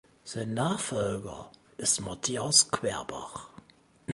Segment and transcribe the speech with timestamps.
[0.23, 3.51] Sein Nachfolger ist Matthias Querbach.